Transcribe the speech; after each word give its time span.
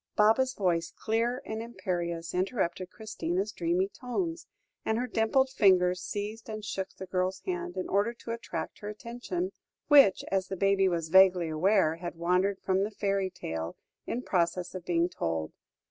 Baba's 0.15 0.55
voice, 0.55 0.91
clear 0.97 1.43
and 1.45 1.61
imperious, 1.61 2.33
interrupted 2.33 2.89
Christina's 2.89 3.51
dreamy 3.51 3.87
tones, 3.87 4.47
and 4.83 4.97
her 4.97 5.05
dimpled 5.05 5.51
fingers 5.51 6.01
seized 6.01 6.49
and 6.49 6.65
shook 6.65 6.89
the 6.95 7.05
girl's 7.05 7.41
hand, 7.45 7.77
in 7.77 7.87
order 7.87 8.11
to 8.15 8.31
attract 8.31 8.79
her 8.79 8.89
attention, 8.89 9.51
which, 9.89 10.23
as 10.31 10.47
the 10.47 10.57
baby 10.57 10.87
was 10.87 11.09
vaguely 11.09 11.49
aware, 11.49 11.97
had 11.97 12.15
wandered 12.15 12.59
from 12.63 12.83
the 12.83 12.89
fairy 12.89 13.29
tale 13.29 13.75
in 14.07 14.23
process 14.23 14.73
of 14.73 14.85
being 14.85 15.07
told. 15.07 15.53